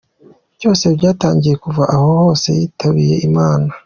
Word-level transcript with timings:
Byose 0.57 0.85
byatangiye 0.97 1.55
kuva 1.63 1.83
aho 1.95 2.13
se 2.41 2.49
yitabiye 2.59 3.15
Imana. 3.29 3.69